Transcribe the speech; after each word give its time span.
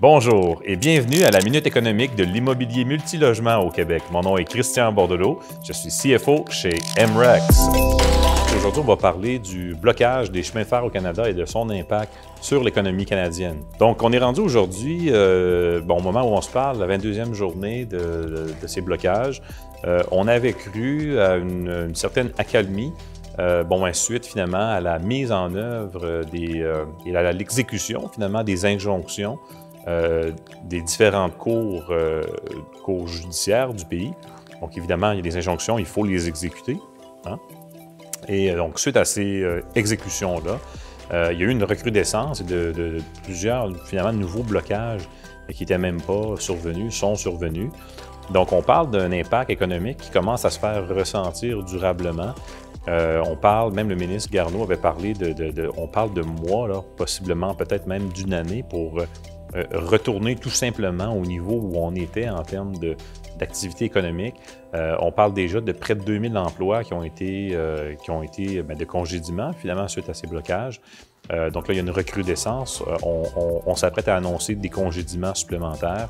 Bonjour 0.00 0.62
et 0.64 0.76
bienvenue 0.76 1.24
à 1.24 1.30
la 1.30 1.40
Minute 1.40 1.66
économique 1.66 2.14
de 2.14 2.24
l'immobilier 2.24 2.86
multilogement 2.86 3.58
au 3.58 3.68
Québec. 3.68 4.02
Mon 4.10 4.22
nom 4.22 4.38
est 4.38 4.46
Christian 4.46 4.90
Bordelot, 4.92 5.40
je 5.62 5.74
suis 5.74 5.90
CFO 5.90 6.46
chez 6.48 6.70
MREX. 6.96 7.68
Aujourd'hui, 8.56 8.80
on 8.82 8.88
va 8.88 8.96
parler 8.96 9.38
du 9.38 9.74
blocage 9.74 10.30
des 10.30 10.42
chemins 10.42 10.62
de 10.62 10.66
fer 10.66 10.82
au 10.82 10.88
Canada 10.88 11.28
et 11.28 11.34
de 11.34 11.44
son 11.44 11.68
impact 11.68 12.14
sur 12.40 12.64
l'économie 12.64 13.04
canadienne. 13.04 13.58
Donc, 13.78 14.02
on 14.02 14.10
est 14.12 14.18
rendu 14.18 14.40
aujourd'hui, 14.40 15.08
euh, 15.08 15.82
bon, 15.82 15.98
au 15.98 16.02
moment 16.02 16.22
où 16.22 16.32
on 16.34 16.40
se 16.40 16.50
parle, 16.50 16.78
la 16.78 16.96
22e 16.96 17.34
journée 17.34 17.84
de, 17.84 18.46
ces 18.66 18.80
blocages. 18.80 19.42
Euh, 19.84 20.02
on 20.12 20.28
avait 20.28 20.54
cru 20.54 21.18
à 21.18 21.36
une, 21.36 21.94
certaine 21.94 22.30
accalmie 22.38 22.94
euh, 23.38 23.64
bon, 23.64 23.86
ensuite, 23.86 24.24
finalement, 24.24 24.70
à 24.70 24.80
la 24.80 24.98
mise 24.98 25.30
en 25.30 25.54
œuvre 25.54 26.24
des, 26.32 26.66
et 27.04 27.14
à 27.14 27.32
l'exécution, 27.32 28.08
finalement, 28.08 28.42
des 28.42 28.64
injonctions 28.64 29.38
euh, 29.88 30.32
des 30.64 30.82
différentes 30.82 31.38
cours, 31.38 31.86
euh, 31.90 32.22
cours 32.84 33.08
judiciaires 33.08 33.72
du 33.72 33.86
pays. 33.86 34.12
Donc, 34.60 34.76
évidemment, 34.76 35.12
il 35.12 35.16
y 35.16 35.18
a 35.20 35.22
des 35.22 35.38
injonctions, 35.38 35.78
il 35.78 35.86
faut 35.86 36.04
les 36.04 36.28
exécuter. 36.28 36.76
Hein. 37.24 37.38
Et 38.28 38.50
euh, 38.50 38.56
donc, 38.56 38.78
suite 38.78 38.98
à 38.98 39.06
ces 39.06 39.42
exécutions-là, 39.74 40.58
il 41.32 41.40
y 41.40 41.42
a 41.42 41.46
eu 41.46 41.50
une 41.50 41.64
recrudescence 41.64 42.44
de, 42.44 42.72
de, 42.72 42.98
plusieurs, 43.24 43.74
finalement, 43.86 44.12
nouveaux 44.12 44.44
blocages 44.44 45.08
qui 45.50 45.62
n'étaient 45.62 45.78
même 45.78 46.00
pas 46.00 46.36
survenus, 46.36 46.94
sont 46.94 47.16
survenus. 47.16 47.70
Donc, 48.32 48.52
on 48.52 48.62
parle 48.62 48.90
d'un 48.90 49.10
impact 49.10 49.50
économique 49.50 49.96
qui 49.96 50.10
commence 50.10 50.44
à 50.44 50.50
se 50.50 50.60
faire 50.60 50.86
ressentir 50.88 51.64
durablement. 51.64 52.32
on 52.86 53.34
parle, 53.34 53.72
même 53.72 53.88
le 53.88 53.96
ministre 53.96 54.30
Garneau 54.30 54.62
avait 54.62 54.76
parlé 54.76 55.14
de, 55.14 55.32
de 55.32 55.70
on 55.76 55.88
parle 55.88 56.12
de 56.14 56.22
mois, 56.22 56.68
là, 56.68 56.80
possiblement 56.96 57.54
peut-être 57.54 57.88
même 57.88 58.08
d'une 58.10 58.32
année 58.32 58.62
pour 58.62 59.00
euh, 59.56 59.64
retourner 59.72 60.36
tout 60.36 60.50
simplement 60.50 61.12
au 61.12 61.26
niveau 61.26 61.54
où 61.54 61.76
on 61.76 61.94
était 61.94 62.28
en 62.28 62.42
termes 62.42 62.74
d'activité 63.38 63.84
économique. 63.84 64.36
Euh, 64.74 64.96
on 65.00 65.10
parle 65.10 65.34
déjà 65.34 65.60
de 65.60 65.72
près 65.72 65.94
de 65.94 66.02
2000 66.04 66.38
emplois 66.38 66.84
qui 66.84 66.92
ont 66.92 67.02
été, 67.02 67.50
euh, 67.52 67.94
qui 67.96 68.10
ont 68.10 68.22
été 68.22 68.62
ben, 68.62 68.76
de 68.76 68.84
congédiement, 68.84 69.52
finalement, 69.52 69.88
suite 69.88 70.08
à 70.08 70.14
ces 70.14 70.28
blocages. 70.28 70.80
Donc 71.52 71.68
là, 71.68 71.74
il 71.74 71.76
y 71.76 71.78
a 71.78 71.82
une 71.82 71.90
recrudescence. 71.90 72.82
on 73.02 73.74
s'apprête 73.76 74.08
à 74.08 74.16
annoncer 74.16 74.56
des 74.56 74.68
congédiements 74.68 75.34
supplémentaires. 75.34 76.08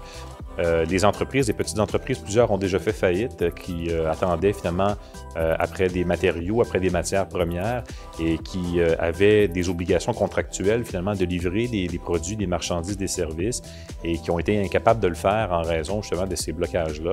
Euh, 0.61 0.84
les 0.84 1.05
entreprises, 1.05 1.47
les 1.48 1.55
petites 1.55 1.78
entreprises, 1.78 2.19
plusieurs 2.19 2.50
ont 2.50 2.58
déjà 2.58 2.78
fait 2.78 2.92
faillite, 2.92 3.41
euh, 3.42 3.50
qui 3.50 3.91
euh, 3.91 4.11
attendaient 4.11 4.53
finalement 4.53 4.94
après 5.36 5.88
des 5.88 6.05
matériaux, 6.05 6.61
après 6.61 6.81
des 6.81 6.91
matières 6.91 7.28
premières 7.28 7.84
et 8.19 8.36
qui 8.38 8.81
avaient 8.98 9.47
des 9.47 9.69
obligations 9.69 10.12
contractuelles 10.12 10.84
finalement 10.84 11.14
de 11.14 11.25
livrer 11.25 11.69
des, 11.69 11.86
produits, 12.03 12.34
des 12.34 12.48
marchandises, 12.48 12.97
des 12.97 13.06
services 13.06 13.62
et 14.03 14.19
qui 14.19 14.33
ont 14.33 14.41
été 14.41 14.61
incapables 14.61 14.98
de 14.98 15.06
le 15.06 15.14
faire 15.14 15.53
en 15.53 15.62
raison 15.62 16.03
justement 16.03 16.27
de 16.27 16.34
ces 16.34 16.50
blocages-là. 16.50 17.12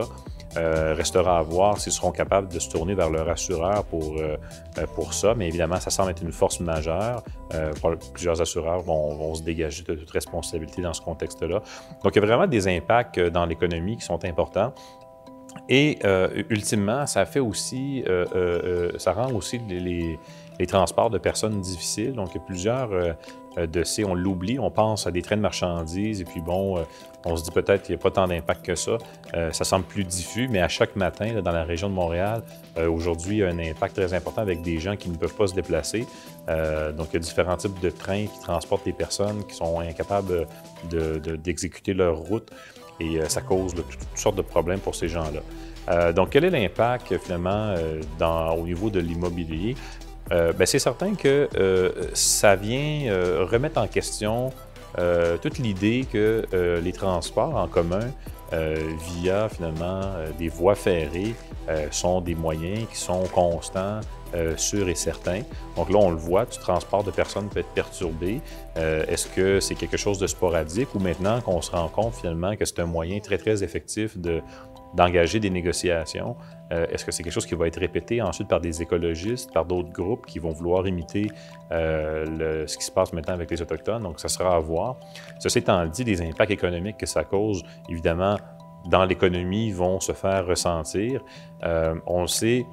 Restera 0.95 1.39
à 1.39 1.41
voir 1.41 1.79
s'ils 1.79 1.91
seront 1.91 2.11
capables 2.11 2.47
de 2.47 2.59
se 2.59 2.69
tourner 2.69 2.95
vers 2.95 3.09
leur 3.09 3.29
assureur 3.29 3.83
pour, 3.85 4.15
pour 4.95 5.13
ça, 5.13 5.33
mais 5.35 5.47
évidemment, 5.47 5.79
ça 5.79 5.89
semble 5.89 6.11
être 6.11 6.23
une 6.23 6.31
force 6.31 6.59
majeure. 6.59 7.23
plusieurs 8.13 8.41
assureurs 8.41 8.81
vont, 8.81 9.15
vont, 9.15 9.35
se 9.35 9.43
dégager 9.43 9.83
de 9.83 9.95
toute 9.95 10.09
responsabilité 10.09 10.81
dans 10.81 10.93
ce 10.93 11.01
contexte-là. 11.01 11.61
Donc, 12.03 12.15
il 12.15 12.19
y 12.19 12.23
a 12.23 12.25
vraiment 12.25 12.47
des 12.47 12.67
impacts 12.67 13.19
dans 13.19 13.45
l'économie 13.45 13.97
qui 13.97 14.05
sont 14.05 14.23
importants. 14.25 14.73
Et 15.69 15.99
euh, 16.05 16.43
ultimement, 16.49 17.05
ça 17.05 17.25
fait 17.25 17.39
aussi, 17.39 18.03
euh, 18.07 18.25
euh, 18.35 18.91
ça 18.97 19.13
rend 19.13 19.31
aussi 19.33 19.59
les, 19.67 20.19
transports 20.67 21.09
de 21.09 21.17
personnes 21.17 21.59
difficiles. 21.59 22.13
Donc, 22.13 22.29
il 22.31 22.37
y 22.37 22.41
a 22.41 22.45
plusieurs 22.45 22.89
de 23.57 23.83
ces, 23.83 24.05
on 24.05 24.13
l'oublie, 24.13 24.59
on 24.59 24.69
pense 24.69 25.07
à 25.07 25.11
des 25.11 25.21
trains 25.21 25.37
de 25.37 25.41
marchandises 25.41 26.21
et 26.21 26.25
puis 26.25 26.41
bon, 26.41 26.83
on 27.25 27.35
se 27.35 27.43
dit 27.43 27.51
peut-être 27.51 27.83
qu'il 27.83 27.95
n'y 27.95 27.99
a 27.99 28.03
pas 28.03 28.11
tant 28.11 28.27
d'impact 28.27 28.65
que 28.65 28.75
ça. 28.75 28.97
ça 29.51 29.63
semble 29.63 29.85
plus 29.85 30.03
diffus, 30.03 30.47
mais 30.47 30.61
à 30.61 30.67
chaque 30.67 30.95
matin, 30.95 31.41
dans 31.41 31.51
la 31.51 31.63
région 31.63 31.89
de 31.89 31.93
Montréal, 31.93 32.43
aujourd'hui, 32.87 33.37
il 33.37 33.39
y 33.39 33.43
a 33.43 33.47
un 33.47 33.59
impact 33.59 33.95
très 33.95 34.13
important 34.13 34.41
avec 34.41 34.61
des 34.61 34.79
gens 34.79 34.95
qui 34.95 35.09
ne 35.09 35.15
peuvent 35.15 35.35
pas 35.35 35.47
se 35.47 35.55
déplacer. 35.55 36.05
donc, 36.47 37.07
il 37.11 37.13
y 37.13 37.17
a 37.17 37.19
différents 37.19 37.57
types 37.57 37.79
de 37.79 37.89
trains 37.89 38.25
qui 38.25 38.39
transportent 38.41 38.85
les 38.85 38.93
personnes 38.93 39.43
qui 39.45 39.55
sont 39.55 39.79
incapables 39.79 40.47
d'exécuter 41.43 41.93
leur 41.93 42.17
route 42.17 42.51
et 42.99 43.19
euh, 43.19 43.27
ça 43.27 43.41
cause 43.41 43.73
toutes, 43.73 43.85
sortes 44.15 44.35
de 44.35 44.41
problèmes 44.41 44.79
pour 44.79 44.95
ces 44.95 45.07
gens-là. 45.07 45.41
Euh, 45.89 46.11
donc, 46.11 46.31
quel 46.31 46.43
est 46.43 46.49
l'impact 46.49 47.17
finalement 47.17 47.73
euh, 47.77 48.01
au 48.57 48.65
niveau 48.65 48.89
de 48.89 48.99
l'immobilier? 48.99 49.75
Ben, 50.29 50.65
c'est 50.65 50.79
certain 50.79 51.15
que 51.15 51.47
ça 52.13 52.55
vient 52.55 53.11
remettre 53.45 53.79
en 53.79 53.87
question 53.87 54.51
toute 55.41 55.57
l'idée 55.57 56.05
que 56.11 56.43
les 56.83 56.91
transports 56.91 57.55
en 57.55 57.67
commun 57.67 58.11
via 58.51 59.49
finalement 59.49 60.01
des 60.37 60.49
voies 60.49 60.75
ferrées 60.75 61.35
sont 61.91 62.21
des 62.21 62.35
moyens 62.35 62.87
qui 62.89 62.97
sont 62.97 63.23
constants, 63.33 63.99
euh, 64.33 64.57
sûrs 64.57 64.89
et 64.89 64.95
certains. 64.95 65.41
Donc 65.77 65.89
là, 65.89 65.99
on 65.99 66.09
le 66.09 66.17
voit, 66.17 66.45
du 66.45 66.57
transport 66.57 67.01
de 67.01 67.11
personnes 67.11 67.47
peut 67.47 67.61
être 67.61 67.69
perturbé. 67.69 68.41
Est-ce 68.75 69.27
que 69.27 69.59
c'est 69.59 69.75
quelque 69.75 69.97
chose 69.97 70.19
de 70.19 70.27
sporadique 70.27 70.93
ou 70.95 70.99
maintenant 70.99 71.39
qu'on 71.41 71.61
se 71.61 71.71
rend 71.71 71.87
compte 71.87 72.15
finalement 72.15 72.55
que 72.55 72.65
c'est 72.65 72.79
un 72.79 72.85
moyen 72.85 73.19
très, 73.19 73.37
très 73.37 73.63
effectif 73.63 74.17
de, 74.17 74.41
d'engager 74.97 75.39
des 75.39 75.51
négociations. 75.51 76.35
Euh, 76.71 76.87
est-ce 76.91 77.05
que 77.05 77.11
c'est 77.11 77.23
quelque 77.23 77.33
chose 77.33 77.45
qui 77.45 77.53
va 77.53 77.67
être 77.67 77.79
répété 77.79 78.19
ensuite 78.21 78.47
par 78.47 78.59
des 78.59 78.81
écologistes, 78.81 79.53
par 79.53 79.63
d'autres 79.63 79.91
groupes 79.91 80.25
qui 80.25 80.39
vont 80.39 80.51
vouloir 80.51 80.87
imiter 80.87 81.29
euh, 81.71 82.65
ce 82.65 82.77
qui 82.77 82.83
se 82.83 82.91
passe 82.91 83.13
maintenant 83.13 83.35
avec 83.35 83.49
les 83.51 83.61
Autochtones? 83.61 84.01
Donc, 84.01 84.19
ça 84.19 84.27
sera 84.27 84.55
à 84.55 84.59
voir. 84.59 84.97
Ceci 85.39 85.59
étant 85.59 85.85
dit, 85.85 86.03
les 86.03 86.21
impacts 86.23 86.51
économiques 86.51 86.97
que 86.97 87.05
ça 87.05 87.23
cause, 87.23 87.63
évidemment, 87.87 88.37
dans 88.89 89.05
l'économie 89.05 89.71
vont 89.71 89.99
se 89.99 90.13
faire 90.13 90.47
ressentir. 90.47 91.21
Euh, 91.63 91.93
on 92.07 92.21
le 92.21 92.27
sait, 92.27 92.65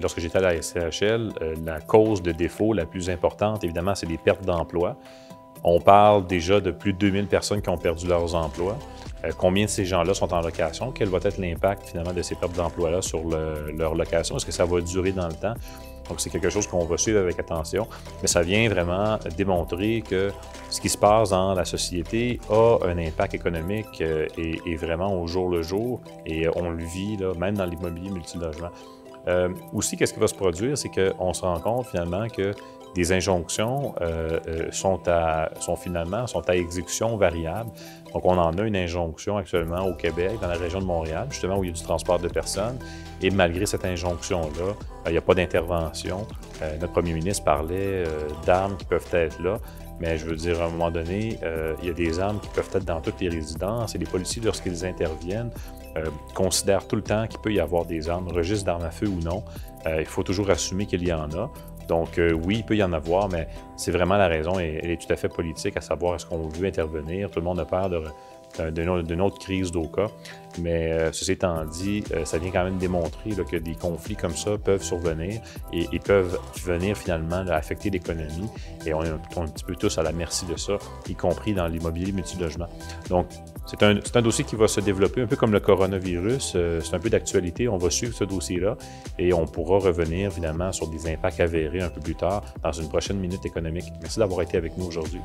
lorsque 0.00 0.20
j'étais 0.20 0.38
à 0.38 0.40
la 0.40 0.62
SCHL, 0.62 1.32
la 1.64 1.80
cause 1.80 2.22
de 2.22 2.30
défaut 2.30 2.72
la 2.72 2.86
plus 2.86 3.10
importante, 3.10 3.64
évidemment, 3.64 3.96
c'est 3.96 4.06
les 4.06 4.18
pertes 4.18 4.44
d'emplois. 4.44 4.96
On 5.64 5.80
parle 5.80 6.26
déjà 6.26 6.60
de 6.60 6.70
plus 6.70 6.92
de 6.92 6.98
2000 6.98 7.26
personnes 7.26 7.62
qui 7.62 7.68
ont 7.68 7.78
perdu 7.78 8.06
leurs 8.06 8.34
emplois. 8.34 8.78
Euh, 9.24 9.32
combien 9.36 9.64
de 9.64 9.70
ces 9.70 9.84
gens-là 9.84 10.14
sont 10.14 10.32
en 10.32 10.40
location? 10.40 10.92
Quel 10.92 11.08
va 11.08 11.18
être 11.22 11.38
l'impact 11.38 11.88
finalement 11.88 12.12
de 12.12 12.22
ces 12.22 12.34
pertes 12.34 12.54
d'emploi-là 12.54 13.02
sur 13.02 13.22
leur 13.76 13.94
location? 13.94 14.36
Est-ce 14.36 14.46
que 14.46 14.52
ça 14.52 14.64
va 14.64 14.80
durer 14.80 15.12
dans 15.12 15.28
le 15.28 15.34
temps? 15.34 15.54
Donc, 16.08 16.20
c'est 16.20 16.30
quelque 16.30 16.48
chose 16.48 16.66
qu'on 16.66 16.84
va 16.86 16.96
suivre 16.96 17.20
avec 17.20 17.38
attention, 17.38 17.86
mais 18.22 18.28
ça 18.28 18.40
vient 18.40 18.66
vraiment 18.70 19.18
démontrer 19.36 20.02
que 20.08 20.30
ce 20.70 20.80
qui 20.80 20.88
se 20.88 20.96
passe 20.96 21.30
dans 21.30 21.52
la 21.52 21.66
société 21.66 22.40
a 22.48 22.78
un 22.86 22.96
impact 22.96 23.34
économique 23.34 24.00
euh, 24.00 24.26
et, 24.38 24.76
vraiment 24.76 25.20
au 25.20 25.26
jour 25.26 25.50
le 25.50 25.62
jour, 25.62 26.00
et 26.24 26.46
on 26.56 26.70
le 26.70 26.82
vit 26.82 27.18
même 27.38 27.56
dans 27.56 27.66
l'immobilier 27.66 28.10
multilogement. 28.10 28.70
Euh, 29.26 29.50
aussi, 29.74 29.96
qu'est-ce 29.96 30.14
qui 30.14 30.20
va 30.20 30.28
se 30.28 30.34
produire? 30.34 30.78
C'est 30.78 30.88
qu'on 30.88 31.34
se 31.34 31.42
rend 31.42 31.60
compte 31.60 31.86
finalement 31.88 32.28
que 32.28 32.54
des 32.94 33.12
injonctions 33.12 33.94
euh, 34.00 34.40
euh, 34.48 34.68
sont, 34.70 35.00
finalement 35.76 36.26
sont 36.26 36.48
à 36.48 36.56
exécution 36.56 37.16
variable. 37.16 37.70
Donc, 38.12 38.24
on 38.24 38.38
en 38.38 38.56
a 38.56 38.62
une 38.62 38.76
injonction 38.76 39.36
actuellement 39.36 39.86
au 39.86 39.94
Québec, 39.94 40.38
dans 40.40 40.48
la 40.48 40.56
région 40.56 40.80
de 40.80 40.84
Montréal, 40.84 41.26
justement 41.30 41.58
où 41.58 41.64
il 41.64 41.68
y 41.68 41.70
a 41.70 41.74
du 41.74 41.82
transport 41.82 42.18
de 42.18 42.28
personnes. 42.28 42.78
Et 43.20 43.30
malgré 43.30 43.66
cette 43.66 43.84
injonction-là, 43.84 44.62
euh, 44.62 44.72
il 45.06 45.12
n'y 45.12 45.18
a 45.18 45.22
pas 45.22 45.34
d'intervention. 45.34 46.26
notre 46.80 46.92
premier 46.92 47.12
ministre 47.12 47.44
parlait 47.44 48.04
d'armes 48.44 48.76
qui 48.76 48.84
peuvent 48.84 49.08
être 49.12 49.40
là. 49.40 49.58
Mais 50.00 50.16
je 50.16 50.26
veux 50.26 50.36
dire, 50.36 50.62
à 50.62 50.66
un 50.66 50.70
moment 50.70 50.90
donné, 50.90 51.38
il 51.82 51.88
y 51.88 51.90
a 51.90 51.94
des 51.94 52.20
armes 52.20 52.38
qui 52.40 52.48
peuvent 52.48 52.70
être 52.72 52.84
dans 52.84 53.00
toutes 53.00 53.20
les 53.20 53.28
résidences 53.28 53.94
et 53.94 53.98
les 53.98 54.06
policiers, 54.06 54.42
lorsqu'ils 54.42 54.84
interviennent, 54.84 55.50
considèrent 56.34 56.86
tout 56.86 56.96
le 56.96 57.02
temps 57.02 57.26
qu'il 57.26 57.40
peut 57.40 57.52
y 57.52 57.58
avoir 57.58 57.84
des 57.84 58.08
armes, 58.08 58.28
registre 58.28 58.66
d'armes 58.66 58.84
à 58.84 58.90
feu 58.90 59.08
ou 59.08 59.20
non. 59.20 59.42
il 59.86 60.06
faut 60.06 60.22
toujours 60.22 60.50
assumer 60.50 60.86
qu'il 60.86 61.06
y 61.06 61.12
en 61.12 61.30
a. 61.32 61.50
Donc, 61.88 62.18
euh, 62.18 62.32
oui, 62.32 62.56
il 62.58 62.64
peut 62.64 62.76
y 62.76 62.82
en 62.82 62.92
avoir, 62.92 63.28
mais 63.28 63.48
c'est 63.76 63.90
vraiment 63.90 64.16
la 64.16 64.28
raison, 64.28 64.60
et 64.60 64.78
elle 64.82 64.90
est 64.90 65.00
tout 65.04 65.12
à 65.12 65.16
fait 65.16 65.28
politique, 65.28 65.76
à 65.76 65.80
savoir 65.80 66.14
est-ce 66.14 66.26
qu'on 66.26 66.46
veut 66.46 66.66
intervenir. 66.66 67.30
Tout 67.30 67.40
le 67.40 67.44
monde 67.46 67.58
a 67.58 67.64
peur 67.64 67.88
d'une 68.72 69.20
autre 69.20 69.38
crise 69.38 69.70
d'OCA. 69.70 70.06
Mais 70.60 70.92
euh, 70.92 71.12
ceci 71.12 71.32
étant 71.32 71.64
dit, 71.64 72.02
euh, 72.12 72.24
ça 72.24 72.38
vient 72.38 72.50
quand 72.50 72.64
même 72.64 72.78
démontrer 72.78 73.30
que 73.30 73.56
des 73.56 73.74
conflits 73.74 74.16
comme 74.16 74.34
ça 74.34 74.58
peuvent 74.58 74.82
survenir 74.82 75.40
et, 75.72 75.98
peuvent 75.98 76.38
venir 76.64 76.96
finalement 76.96 77.44
affecter 77.48 77.90
l'économie. 77.90 78.48
Et 78.86 78.94
on 78.94 79.02
est, 79.04 79.10
un, 79.10 79.46
petit 79.46 79.64
peu 79.64 79.76
tous 79.76 79.98
à 79.98 80.02
la 80.02 80.12
merci 80.12 80.46
de 80.46 80.56
ça, 80.56 80.78
y 81.08 81.14
compris 81.14 81.54
dans 81.54 81.66
l'immobilier 81.66 82.12
multilogement. 82.12 82.68
Donc, 83.08 83.26
c'est 83.66 83.82
un, 83.82 83.98
un, 84.14 84.22
dossier 84.22 84.44
qui 84.44 84.56
va 84.56 84.66
se 84.66 84.80
développer 84.80 85.22
un 85.22 85.26
peu 85.26 85.36
comme 85.36 85.52
le 85.52 85.60
coronavirus. 85.60 86.54
Euh, 86.56 86.80
c'est 86.80 86.94
un 86.94 86.98
peu 86.98 87.10
d'actualité. 87.10 87.68
On 87.68 87.76
va 87.76 87.90
suivre 87.90 88.14
ce 88.14 88.24
dossier-là 88.24 88.76
et 89.18 89.32
on 89.32 89.46
pourra 89.46 89.78
revenir 89.78 90.32
finalement 90.32 90.72
sur 90.72 90.88
des 90.88 91.06
impacts 91.08 91.40
avérés 91.40 91.82
un 91.82 91.90
peu 91.90 92.00
plus 92.00 92.14
tard 92.14 92.42
dans 92.62 92.72
une 92.72 92.88
prochaine 92.88 93.18
minute 93.18 93.44
économique. 93.44 93.92
Merci 94.00 94.18
d'avoir 94.18 94.42
été 94.42 94.56
avec 94.56 94.76
nous 94.78 94.86
aujourd'hui. 94.86 95.20